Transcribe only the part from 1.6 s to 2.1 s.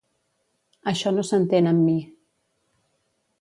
amb mi.